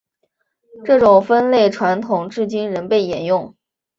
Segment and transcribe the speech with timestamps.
[0.83, 3.55] 这种分类传统至今仍被沿用。